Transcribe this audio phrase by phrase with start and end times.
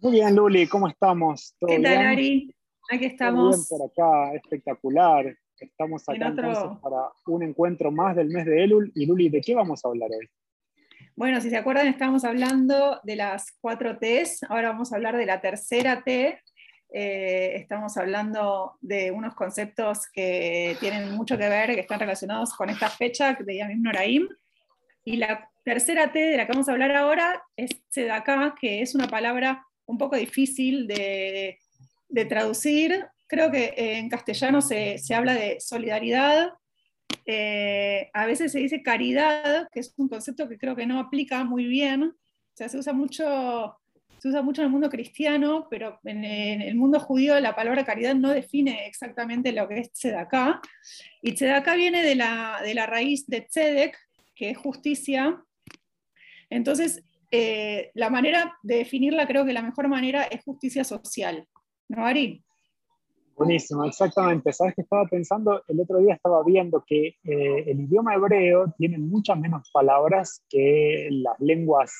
[0.00, 1.54] Muy bien, Luli, ¿cómo estamos?
[1.66, 2.54] ¿Qué tal, Ari?
[2.90, 3.44] Aquí estamos.
[3.44, 5.36] Muy bien por acá, espectacular.
[5.58, 8.92] Estamos acá entonces para un encuentro más del mes de Elul.
[8.94, 10.28] Y Luli, ¿de qué vamos a hablar hoy?
[11.14, 14.42] Bueno, si se acuerdan, estamos hablando de las cuatro T's.
[14.48, 16.40] Ahora vamos a hablar de la tercera T.
[16.90, 22.70] Eh, estamos hablando de unos conceptos que tienen mucho que ver, que están relacionados con
[22.70, 24.28] esta fecha de Yamim Noraim.
[25.04, 28.94] Y la tercera T de la que vamos a hablar ahora es Tzedakah, que es
[28.94, 31.58] una palabra un poco difícil de,
[32.28, 33.06] traducir.
[33.26, 36.50] Creo que en castellano se, habla de solidaridad,
[37.24, 41.44] eh, a veces se dice caridad, que es un concepto que creo que no aplica
[41.44, 42.02] muy bien.
[42.04, 43.76] O sea, se usa mucho,
[44.18, 48.14] se usa mucho en el mundo cristiano, pero en, el mundo judío la palabra caridad
[48.14, 50.60] no define exactamente lo que es tzedakah.
[51.22, 53.98] Y tzedakah viene de la, de la raíz de tzedek,
[54.34, 55.42] que es justicia.
[56.48, 61.46] Entonces, eh, la manera de definirla, creo que la mejor manera es justicia social.
[61.88, 62.42] ¿No, Ari?
[63.36, 64.52] Buenísimo, exactamente.
[64.52, 68.98] Sabes que estaba pensando, el otro día estaba viendo que eh, el idioma hebreo tiene
[68.98, 71.92] muchas menos palabras que las lenguas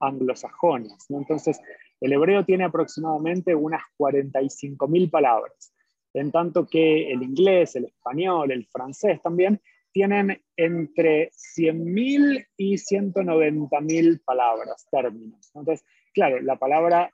[0.00, 1.06] anglosajonas.
[1.10, 1.60] Entonces,
[2.00, 5.74] el hebreo tiene aproximadamente unas 45.000 palabras,
[6.14, 9.60] en tanto que el inglés, el español, el francés también
[9.98, 15.50] tienen entre 100.000 y 190.000 palabras, términos.
[15.56, 17.12] Entonces, claro, la palabra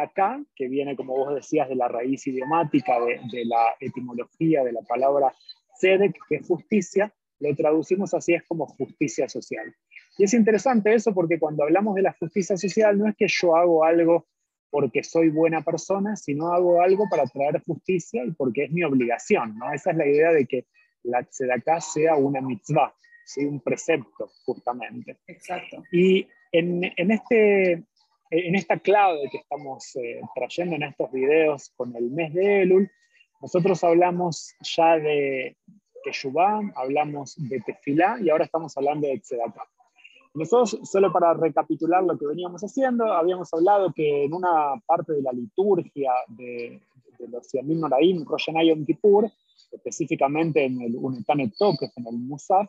[0.00, 4.80] acá que viene, como vos decías, de la raíz idiomática, de, la etimología de la
[4.80, 5.30] palabra
[5.78, 9.74] tzedek, que es justicia, lo traducimos así, es como justicia social.
[10.16, 13.56] Y es interesante eso porque cuando hablamos de la justicia social, no es que yo
[13.56, 14.26] hago algo
[14.70, 19.58] porque soy buena persona, sino hago algo para traer justicia y porque es mi obligación.
[19.58, 19.70] ¿no?
[19.70, 20.64] Esa es la idea de que
[21.04, 23.44] la tzedakah sea una mitzvah, ¿sí?
[23.44, 25.18] un precepto, justamente.
[25.26, 25.82] Exacto.
[25.92, 27.72] Y en, en, este,
[28.30, 32.90] en esta clave que estamos eh, trayendo en estos videos con el mes de Elul,
[33.40, 35.56] nosotros hablamos ya de
[36.04, 39.68] Teshuvah, hablamos de Tefilá y ahora estamos hablando de tzedakah.
[40.34, 45.22] Nosotros, solo para recapitular lo que veníamos haciendo, habíamos hablado que en una parte de
[45.22, 46.80] la liturgia de,
[47.18, 49.30] de los Yamim Noraim, Rosh Yom Kippur,
[49.72, 52.68] específicamente en el Unetane Toques, en el Musaf,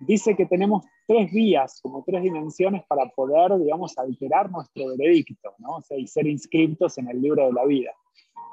[0.00, 5.78] dice que tenemos tres vías, como tres dimensiones para poder, digamos, alterar nuestro veredicto, ¿no?
[5.96, 7.92] y ser inscritos en el libro de la vida.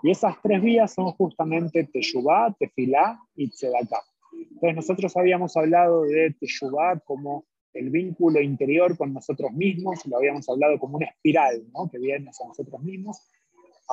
[0.04, 4.02] Y esas tres vías son justamente Teshuvah, Tefilá y Tzedakah.
[4.34, 10.48] Entonces nosotros habíamos hablado de Teshuvah como el vínculo interior con nosotros mismos, lo habíamos
[10.50, 11.90] hablado como una espiral ¿no?
[11.90, 13.22] que viene hacia nosotros mismos,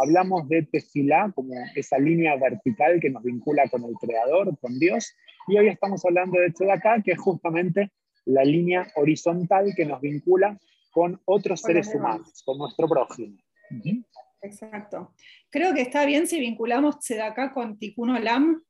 [0.00, 5.14] hablamos de tefilá como esa línea vertical que nos vincula con el Creador, con Dios,
[5.48, 7.90] y hoy estamos hablando de tzedakah, que es justamente
[8.24, 10.58] la línea horizontal que nos vincula
[10.92, 13.36] con otros seres humanos, con nuestro prójimo.
[14.42, 15.14] Exacto.
[15.50, 18.62] Creo que está bien si vinculamos tzedakah con tikkun olam.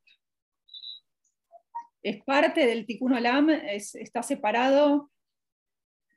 [2.02, 3.50] ¿Es parte del tikkun olam?
[3.50, 5.10] ¿Está separado?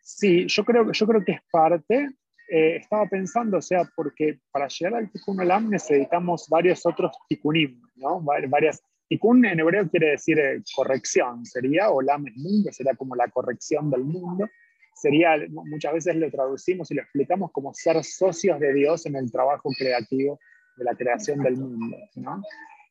[0.01, 2.09] Sí, yo creo, yo creo que es parte.
[2.53, 7.81] Eh, estaba pensando, o sea, porque para llegar al Tikkun Olam necesitamos varios otros Tikkunim,
[7.95, 8.19] ¿no?
[8.19, 13.29] Varias, Tikkun en hebreo quiere decir eh, corrección, sería, Olam es mundo, sería como la
[13.29, 14.49] corrección del mundo.
[14.93, 19.31] Sería, muchas veces lo traducimos y lo explicamos como ser socios de Dios en el
[19.31, 20.37] trabajo creativo
[20.75, 22.43] de la creación del mundo, ¿no?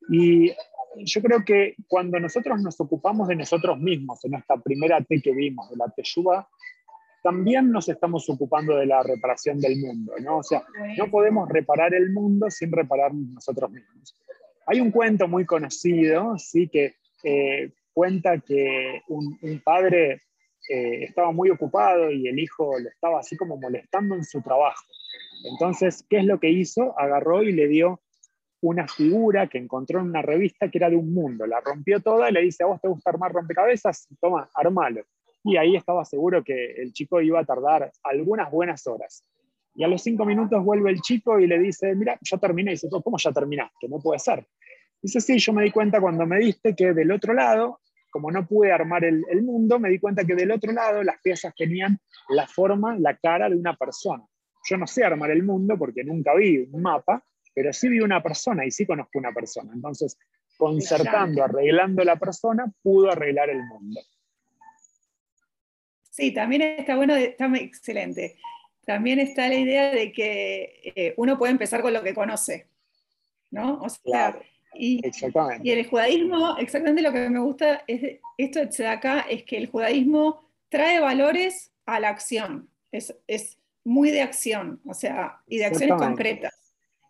[0.09, 0.55] Y
[1.05, 5.35] yo creo que cuando nosotros nos ocupamos de nosotros mismos, en esta primera T que
[5.35, 6.49] vimos, de la Teshuvah,
[7.23, 10.39] también nos estamos ocupando de la reparación del mundo, ¿no?
[10.39, 10.63] O sea,
[10.97, 14.17] no podemos reparar el mundo sin reparar nosotros mismos.
[14.67, 16.95] Hay un cuento muy conocido, sí, que
[17.25, 20.23] eh, cuenta que un, padre
[20.69, 24.85] eh, estaba muy ocupado y el hijo le estaba así como molestando en su trabajo.
[25.45, 26.99] Entonces, ¿qué es lo que hizo?
[26.99, 28.01] Agarró y le dio
[28.63, 31.47] una figura que encontró en una revista que era de un mundo.
[31.47, 34.07] La rompió toda y le dice, ¿a vos te gusta armar rompecabezas?
[34.21, 35.03] Toma, armalo
[35.45, 39.25] y ahí estaba seguro que el chico iba a tardar algunas buenas horas.
[39.75, 42.73] Y a los cinco minutos vuelve el chico y le dice, mira, ya terminé.
[42.73, 43.89] Y dice, ¿cómo ya terminaste?
[43.89, 44.47] No puede ser.
[45.01, 48.47] Dice, sí, yo me di cuenta cuando me diste que del otro lado, como no
[48.47, 51.99] pude armar el, el mundo, me di cuenta que del otro lado las piezas tenían
[52.29, 54.25] la forma, la cara de una persona.
[54.69, 58.23] Yo no sé armar el mundo porque nunca vi un mapa, pero sí vi una
[58.23, 59.73] persona y sí conozco una persona.
[59.73, 60.19] Entonces,
[60.59, 64.01] concertando, arreglando la persona, pudo arreglar el mundo.
[66.11, 68.37] Sí, también está bueno, está excelente.
[68.85, 72.67] También está la idea de que eh, uno puede empezar con lo que conoce,
[73.51, 73.81] ¿no?
[74.75, 75.69] y, exactamente.
[75.69, 79.69] y el judaísmo, exactamente lo que me gusta es esto de acá, es que el
[79.69, 82.69] judaísmo trae valores a la acción.
[82.91, 86.53] Es, muy de acción, o sea, y de acciones concretas.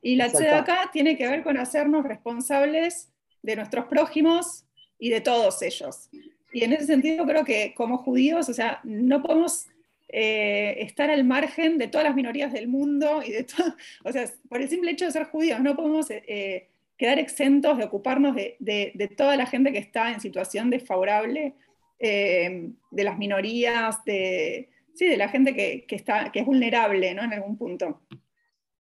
[0.03, 3.13] Y la acá tiene que ver con hacernos responsables
[3.43, 4.67] de nuestros prójimos
[4.99, 6.09] y de todos ellos.
[6.53, 9.67] Y en ese sentido creo que como judíos, o sea, no podemos
[10.09, 13.75] eh, estar al margen de todas las minorías del mundo y de todo,
[14.05, 17.85] o sea, por el simple hecho de ser judíos, no podemos eh, quedar exentos de
[17.85, 21.55] ocuparnos de, toda la gente que está en situación desfavorable,
[21.99, 27.23] eh, de las minorías, de, sí, de la gente que, está, que es vulnerable ¿no?
[27.23, 28.01] en algún punto.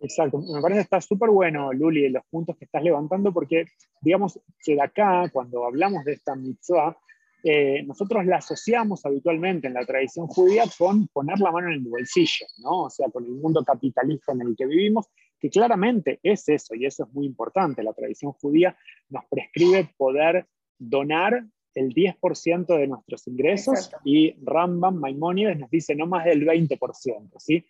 [0.01, 3.65] Exacto, me parece que está súper bueno, Luli, los puntos que estás levantando, porque
[4.01, 6.97] digamos que de acá, cuando hablamos de esta mitzvah,
[7.43, 11.79] eh, nosotros la asociamos habitualmente en la tradición judía con poner la mano en el
[11.79, 12.83] bolsillo, ¿no?
[12.83, 15.07] O sea, con el mundo capitalista en el que vivimos,
[15.39, 17.83] que claramente es eso, y eso es muy importante.
[17.83, 18.77] La tradición judía
[19.09, 20.47] nos prescribe poder
[20.77, 21.45] donar
[21.75, 27.63] el 10% de nuestros ingresos y Rambam, Maimónides, nos dice no más del 20%, ¿sí?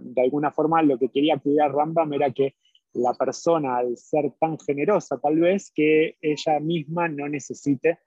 [0.00, 2.56] de alguna forma lo que quería cuidar Rambam era que
[2.92, 7.98] la persona, al ser tan generosa tal vez, que ella misma no necesite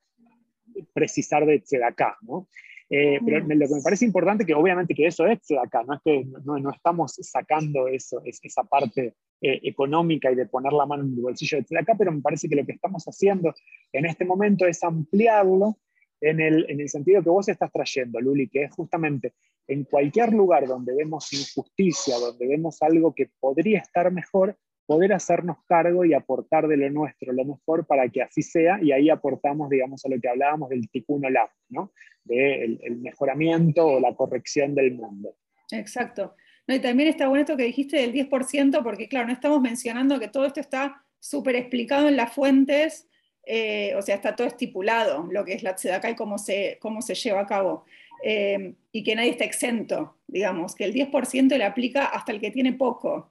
[0.93, 2.47] precisar de Tzedakah, ¿no?
[2.91, 6.01] Eh, pero lo que me parece importante que obviamente que eso es Tzedakah, no es
[6.03, 11.13] que no, estamos sacando eso, esa parte eh, económica y de poner la mano en
[11.13, 13.53] el bolsillo de Tzedakah, pero me parece que lo que estamos haciendo
[13.93, 15.77] en este momento es ampliarlo
[16.21, 19.33] en el, en el sentido que vos estás trayendo, Luli, que es justamente
[19.67, 24.57] en cualquier lugar donde vemos injusticia, donde vemos algo que podría estar mejor,
[24.89, 28.91] poder hacernos cargo y aportar de lo nuestro, lo mejor para que así sea, y
[28.91, 31.91] ahí aportamos, digamos, a lo que hablábamos del tikkun olam, ¿no?
[32.23, 35.35] Del el mejoramiento o la corrección del mundo.
[35.71, 36.33] Exacto.
[36.67, 40.27] Y también está bueno esto que dijiste del 10%, porque claro, no estamos mencionando que
[40.27, 43.07] todo esto está súper explicado en las fuentes,
[43.45, 47.03] eh, o sea, está todo estipulado, lo que es la tzedakah y cómo se, cómo
[47.03, 47.85] se lleva a cabo.
[48.23, 52.49] Eh, y que nadie está exento, digamos, que el 10% le aplica hasta el que
[52.49, 53.29] tiene poco,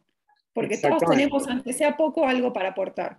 [0.61, 3.19] porque todos tenemos, aunque sea poco, algo para aportar.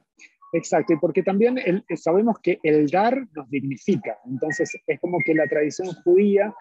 [0.52, 1.58] Exacto, y porque también
[1.96, 6.54] sabemos que el dar nos dignifica, entonces es como que la tradición judía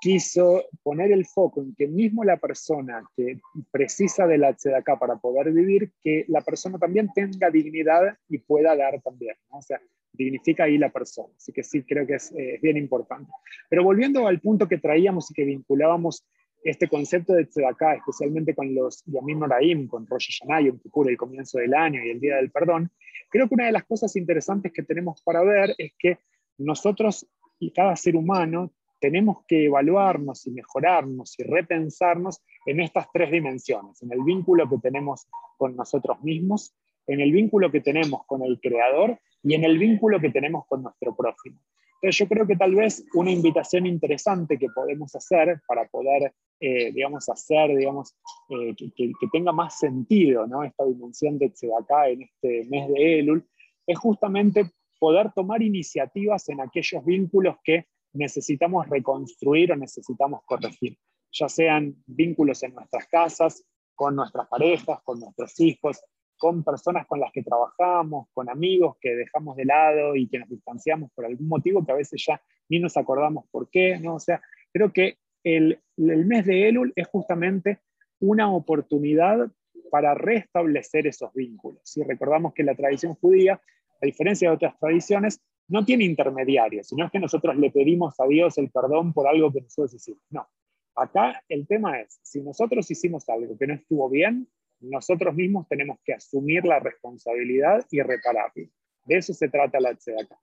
[0.00, 3.40] quiso poner el foco en que mismo la persona que
[3.70, 8.76] precisa de la tzedakah para poder vivir, que la persona también tenga dignidad y pueda
[8.76, 9.36] dar también.
[9.50, 9.80] O sea,
[10.12, 11.32] dignifica ahí la persona.
[11.36, 13.30] Así que sí, creo que es, eh, bien importante.
[13.68, 16.26] Pero volviendo al punto que traíamos y que vinculábamos
[16.66, 21.58] este concepto de tzedakah, especialmente con los Yamim Noraim, con Rosh Hashanah, Kippur, el comienzo
[21.58, 22.90] del año y el Día del Perdón,
[23.30, 26.18] creo que una de las cosas interesantes que tenemos para ver es que
[26.58, 27.26] nosotros
[27.58, 34.02] y cada ser humano tenemos que evaluarnos y mejorarnos y repensarnos en estas tres dimensiones,
[34.02, 36.74] en el vínculo que tenemos con nosotros mismos,
[37.06, 40.82] en el vínculo que tenemos con el creador y en el vínculo que tenemos con
[40.82, 41.60] nuestro prójimo.
[42.02, 46.92] Entonces yo creo que tal vez una invitación interesante que podemos hacer para poder, eh,
[46.92, 48.14] digamos, hacer, digamos,
[48.50, 50.62] eh, que, tenga más sentido ¿no?
[50.62, 53.48] esta dimensión de Tzedakah en este mes de Elul,
[53.86, 60.98] es justamente poder tomar iniciativas en aquellos vínculos que necesitamos reconstruir o necesitamos corregir,
[61.32, 63.64] ya sean vínculos en nuestras casas,
[63.94, 66.00] con nuestras parejas, con nuestros hijos,
[66.36, 70.48] con personas con las que trabajamos, con amigos que dejamos de lado y que nos
[70.48, 74.16] distanciamos por algún motivo que a veces ya ni nos acordamos por qué, ¿no?
[74.16, 74.40] O sea,
[74.72, 77.80] creo que el, el mes de Elul es justamente
[78.20, 79.50] una oportunidad
[79.90, 81.80] para restablecer esos vínculos.
[81.84, 83.60] Si recordamos que la tradición judía,
[84.02, 88.26] a diferencia de otras tradiciones, no tiene intermediarios, sino es que nosotros le pedimos a
[88.26, 90.20] Dios el perdón por algo que nosotros hicimos.
[90.30, 90.46] No.
[90.94, 94.48] Acá el tema es, si nosotros hicimos algo que no estuvo bien,
[94.80, 98.68] nosotros mismos tenemos que asumir la responsabilidad y repararlo.
[99.04, 100.38] De eso se trata la acá.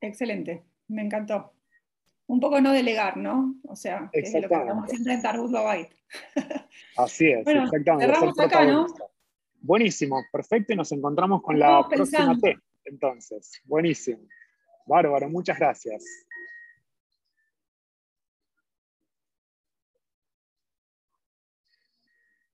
[0.00, 1.52] Excelente, me encantó.
[2.28, 3.54] Un poco no delegar, ¿no?
[3.68, 5.52] O sea, es lo que estamos siempre en Tarut
[6.96, 8.06] Así es, exactamente.
[8.06, 8.86] Cerramos acá, ¿no?
[9.60, 12.56] Buenísimo, perfecto, y nos encontramos con la próxima T.
[12.84, 14.22] Entonces, buenísimo.
[14.86, 16.04] Bárbaro, muchas gracias.